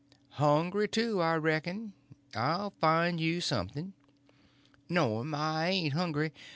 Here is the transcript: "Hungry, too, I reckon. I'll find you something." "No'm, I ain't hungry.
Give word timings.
"Hungry, 0.39 0.87
too, 0.87 1.21
I 1.21 1.35
reckon. 1.35 1.93
I'll 2.33 2.71
find 2.71 3.19
you 3.19 3.39
something." 3.39 3.93
"No'm, 4.89 5.35
I 5.35 5.67
ain't 5.69 5.93
hungry. 5.93 6.33